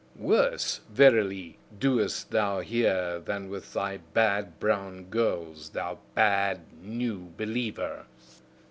[0.17, 8.07] Worse verily, doest thou here than with thy bad brown girls, thou bad, new believer!"